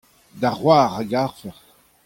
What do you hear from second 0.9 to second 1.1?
a